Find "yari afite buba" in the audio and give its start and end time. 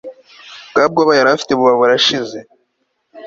1.19-1.73